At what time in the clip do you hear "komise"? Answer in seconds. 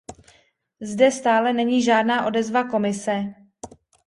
2.63-3.13